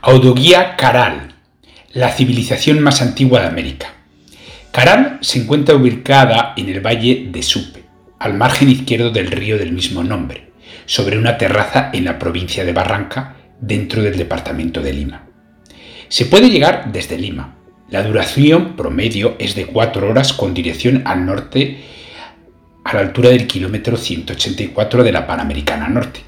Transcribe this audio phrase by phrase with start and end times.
[0.00, 1.34] Audoguía Caral,
[1.92, 3.92] la civilización más antigua de América.
[4.72, 7.84] Caral se encuentra ubicada en el valle de Supe,
[8.18, 10.52] al margen izquierdo del río del mismo nombre,
[10.86, 15.26] sobre una terraza en la provincia de Barranca, dentro del departamento de Lima.
[16.08, 17.56] Se puede llegar desde Lima.
[17.90, 21.84] La duración promedio es de 4 horas con dirección al norte
[22.84, 26.20] a la altura del kilómetro 184 de la Panamericana Norte,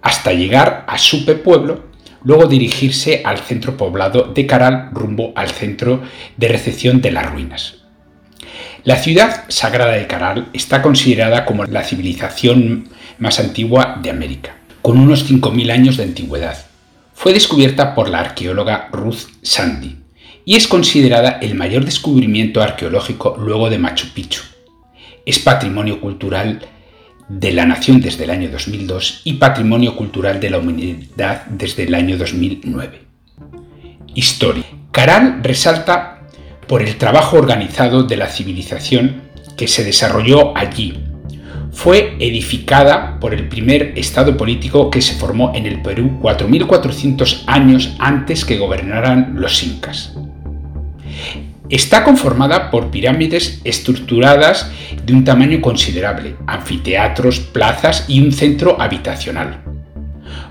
[0.00, 1.89] hasta llegar a Supe Pueblo
[2.24, 6.02] luego dirigirse al centro poblado de Caral rumbo al centro
[6.36, 7.76] de recepción de las ruinas.
[8.84, 12.88] La ciudad sagrada de Caral está considerada como la civilización
[13.18, 16.56] más antigua de América, con unos 5.000 años de antigüedad.
[17.12, 19.98] Fue descubierta por la arqueóloga Ruth Sandy
[20.46, 24.40] y es considerada el mayor descubrimiento arqueológico luego de Machu Picchu.
[25.26, 26.60] Es patrimonio cultural
[27.30, 31.94] de la Nación desde el año 2002 y Patrimonio Cultural de la Humanidad desde el
[31.94, 33.02] año 2009.
[34.16, 34.64] Historia.
[34.90, 36.26] Caral resalta
[36.66, 39.22] por el trabajo organizado de la civilización
[39.56, 41.04] que se desarrolló allí.
[41.70, 47.94] Fue edificada por el primer estado político que se formó en el Perú 4.400 años
[48.00, 50.16] antes que gobernaran los incas.
[51.70, 54.72] Está conformada por pirámides estructuradas
[55.04, 59.62] de un tamaño considerable, anfiteatros, plazas y un centro habitacional.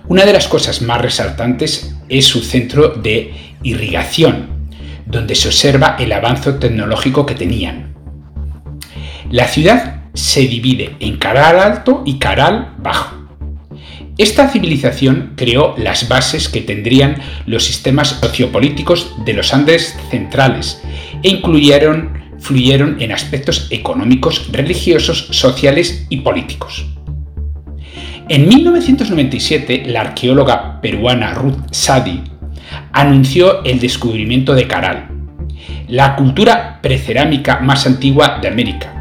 [0.08, 4.70] Una de las cosas más resaltantes es su centro de irrigación,
[5.06, 7.94] donde se observa el avance tecnológico que tenían.
[9.30, 13.19] La ciudad se divide en Caral Alto y Caral Bajo.
[14.20, 20.84] Esta civilización creó las bases que tendrían los sistemas sociopolíticos de los Andes centrales
[21.24, 26.86] e incluyeron, fluyeron en aspectos económicos, religiosos, sociales y políticos.
[28.28, 32.22] En 1997, la arqueóloga peruana Ruth Sadi
[32.92, 35.08] anunció el descubrimiento de Caral,
[35.88, 38.94] la cultura precerámica más antigua de América.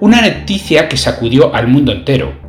[0.00, 2.39] Una noticia que sacudió al mundo entero,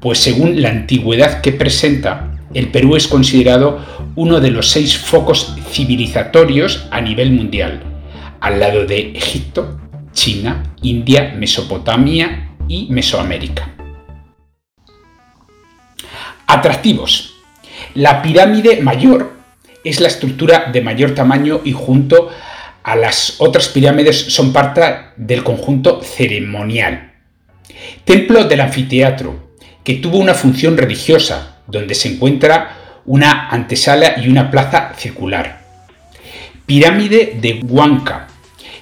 [0.00, 3.84] pues según la antigüedad que presenta, el Perú es considerado
[4.16, 7.82] uno de los seis focos civilizatorios a nivel mundial,
[8.40, 9.78] al lado de Egipto,
[10.12, 13.74] China, India, Mesopotamia y Mesoamérica.
[16.46, 17.34] Atractivos.
[17.94, 19.32] La pirámide mayor
[19.84, 22.30] es la estructura de mayor tamaño y junto
[22.82, 24.82] a las otras pirámides son parte
[25.16, 27.12] del conjunto ceremonial.
[28.04, 29.49] Templo del anfiteatro,
[29.84, 32.76] que tuvo una función religiosa, donde se encuentra
[33.06, 35.60] una antesala y una plaza circular.
[36.66, 38.28] Pirámide de Huanca,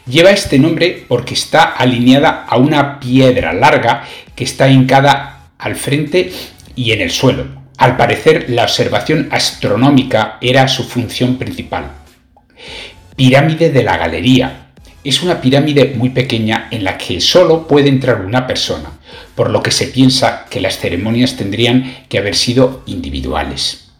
[0.08, 4.04] Lleva este nombre porque está alineada a una piedra larga
[4.34, 6.32] que está hincada al frente
[6.75, 7.44] y en el suelo.
[7.76, 11.91] Al parecer, la observación astronómica era su función principal.
[13.16, 14.70] Pirámide de la Galería.
[15.04, 18.91] Es una pirámide muy pequeña en la que solo puede entrar una persona,
[19.34, 23.91] por lo que se piensa que las ceremonias tendrían que haber sido individuales.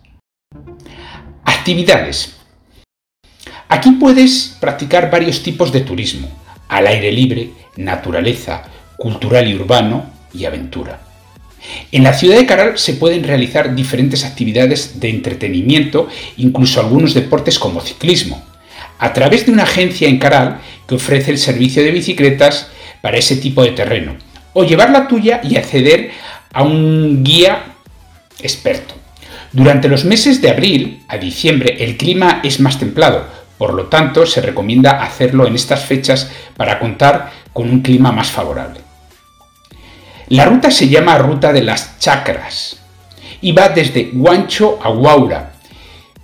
[1.45, 2.37] Actividades.
[3.69, 6.29] Aquí puedes practicar varios tipos de turismo,
[6.69, 8.65] al aire libre, naturaleza,
[8.97, 11.01] cultural y urbano y aventura.
[11.93, 17.59] En la ciudad de Caral se pueden realizar diferentes actividades de entretenimiento, incluso algunos deportes
[17.59, 18.43] como ciclismo,
[18.99, 22.69] a través de una agencia en Caral que ofrece el servicio de bicicletas
[23.01, 24.17] para ese tipo de terreno,
[24.59, 26.11] o llevar la tuya y acceder
[26.53, 27.63] a un guía
[28.41, 28.95] experto.
[29.53, 33.25] Durante los meses de abril a diciembre el clima es más templado,
[33.57, 38.33] por lo tanto, se recomienda hacerlo en estas fechas para contar con un clima más
[38.33, 38.81] favorable.
[40.29, 42.81] La ruta se llama Ruta de las Chacras
[43.41, 45.53] y va desde Guancho a Guaura,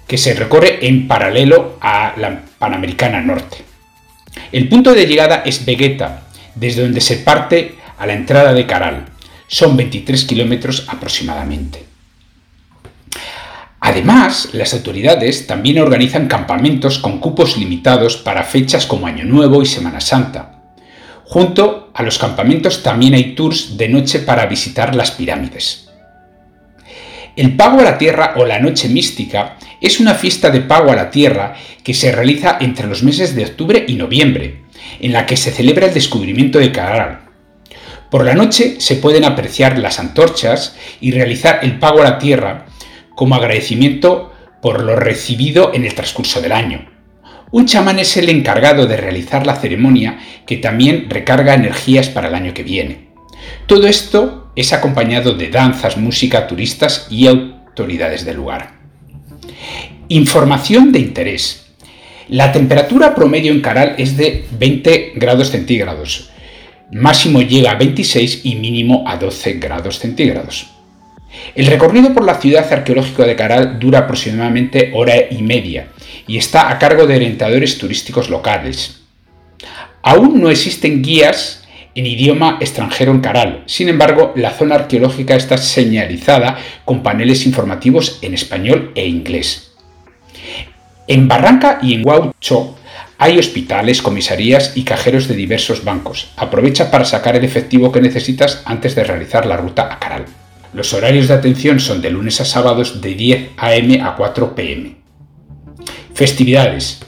[0.09, 3.59] que se recorre en paralelo a la Panamericana Norte.
[4.51, 6.25] El punto de llegada es Vegeta,
[6.56, 9.06] desde donde se parte a la entrada de Caral.
[9.48, 11.84] Son 23 kilómetros aproximadamente.
[13.81, 19.66] Además, las autoridades también organizan campamentos con cupos limitados para fechas como Año Nuevo y
[19.66, 20.62] Semana Santa.
[21.24, 25.89] Junto a los campamentos también hay tours de noche para visitar las pirámides.
[27.36, 30.97] El Pago a la Tierra o la Noche Mística es una fiesta de pago a
[30.97, 34.62] la Tierra que se realiza entre los meses de octubre y noviembre,
[35.00, 37.23] en la que se celebra el descubrimiento de Caral.
[38.15, 42.66] Por la noche se pueden apreciar las antorchas y realizar el pago a la Tierra
[43.16, 44.33] como agradecimiento
[44.63, 46.89] por lo recibido en el transcurso del año.
[47.51, 52.37] Un chamán es el encargado de realizar la ceremonia que también recarga energías para el
[52.37, 53.09] año que viene.
[53.66, 58.78] Todo esto es acompañado de danzas, música, turistas y autoridades del lugar.
[60.07, 61.67] Información de interés.
[62.28, 66.31] La temperatura promedio en Caral es de 20 grados centígrados.
[66.95, 70.69] Máximo llega a 26 y mínimo a 12 grados centígrados.
[71.57, 75.89] El recorrido por la ciudad arqueológica de Caral dura aproximadamente hora y media
[76.29, 79.01] y está a cargo de orientadores turísticos locales.
[80.03, 81.65] Aún no existen guías
[81.97, 83.65] en idioma extranjero en Caral.
[83.67, 89.64] Sin embargo, la zona arqueológica está señalizada con paneles informativos en español e inglés.
[91.06, 92.77] En Barranca y en Guaucho
[93.18, 96.30] hay hospitales, comisarías y cajeros de diversos bancos.
[96.36, 100.24] Aprovecha para sacar el efectivo que necesitas antes de realizar la ruta a Caral.
[100.72, 104.01] Los horarios de atención son de lunes a sábados de 10 a.m.
[104.03, 104.97] a 4 p.m.
[106.15, 107.01] Festividades.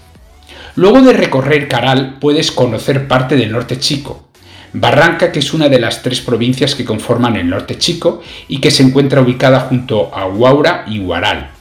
[0.76, 4.28] Luego de recorrer Caral puedes conocer parte del norte chico,
[4.74, 8.70] Barranca, que es una de las tres provincias que conforman el norte chico y que
[8.70, 11.55] se encuentra ubicada junto a Huaura y Huaral.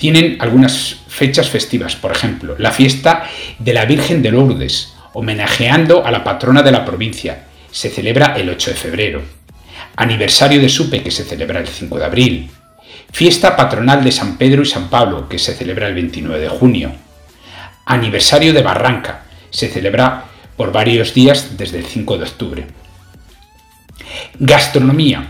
[0.00, 6.10] Tienen algunas fechas festivas, por ejemplo, la fiesta de la Virgen de Lourdes, homenajeando a
[6.10, 7.44] la patrona de la provincia.
[7.70, 9.22] Se celebra el 8 de febrero.
[9.96, 12.50] Aniversario de Supe, que se celebra el 5 de abril.
[13.12, 16.92] Fiesta patronal de San Pedro y San Pablo, que se celebra el 29 de junio.
[17.84, 20.24] Aniversario de Barranca, se celebra
[20.56, 22.66] por varios días desde el 5 de octubre.
[24.38, 25.26] Gastronomía.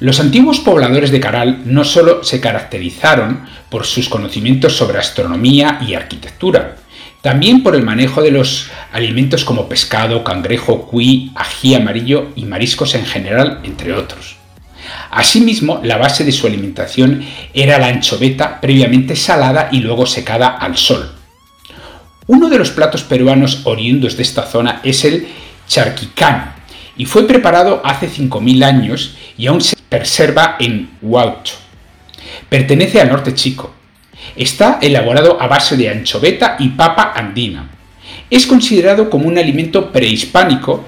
[0.00, 5.94] Los antiguos pobladores de Caral no solo se caracterizaron por sus conocimientos sobre astronomía y
[5.94, 6.76] arquitectura,
[7.20, 12.94] también por el manejo de los alimentos como pescado, cangrejo, cuy, ají amarillo y mariscos
[12.94, 14.36] en general, entre otros.
[15.10, 20.76] Asimismo, la base de su alimentación era la anchoveta previamente salada y luego secada al
[20.76, 21.18] sol,
[22.28, 25.28] uno de los platos peruanos oriundos de esta zona es el
[25.66, 26.57] charquicán
[26.98, 31.54] y fue preparado hace 5.000 años y aún se preserva en Huaucho.
[32.48, 33.72] Pertenece al norte chico.
[34.36, 37.70] Está elaborado a base de anchoveta y papa andina.
[38.28, 40.84] Es considerado como un alimento prehispánico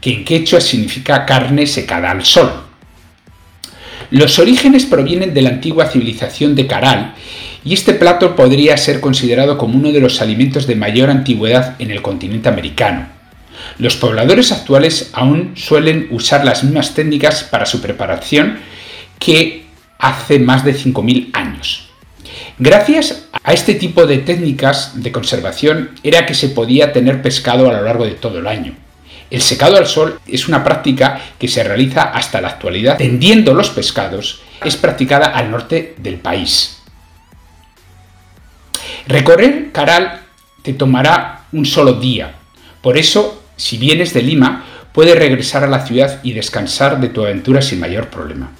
[0.00, 2.50] que en quechua significa carne secada al sol.
[4.10, 7.14] Los orígenes provienen de la antigua civilización de Caral
[7.64, 11.92] y este plato podría ser considerado como uno de los alimentos de mayor antigüedad en
[11.92, 13.11] el continente americano.
[13.82, 18.60] Los pobladores actuales aún suelen usar las mismas técnicas para su preparación
[19.18, 19.64] que
[19.98, 21.88] hace más de 5.000 años.
[22.60, 27.72] Gracias a este tipo de técnicas de conservación era que se podía tener pescado a
[27.72, 28.76] lo largo de todo el año.
[29.32, 33.70] El secado al sol es una práctica que se realiza hasta la actualidad tendiendo los
[33.70, 34.42] pescados.
[34.62, 36.78] Es practicada al norte del país.
[39.08, 40.20] Recorrer Caral
[40.62, 42.36] te tomará un solo día.
[42.80, 47.22] Por eso, si vienes de Lima, puedes regresar a la ciudad y descansar de tu
[47.22, 48.50] aventura sin mayor problema.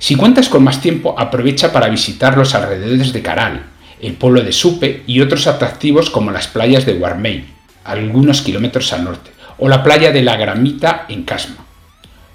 [0.00, 3.62] Si cuentas con más tiempo, aprovecha para visitar los alrededores de Caral,
[4.02, 7.44] el pueblo de Supe y otros atractivos como las playas de Guarmey,
[7.84, 11.64] algunos kilómetros al norte, o la playa de la Gramita en Casma.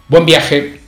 [0.08, 0.79] Buen viaje.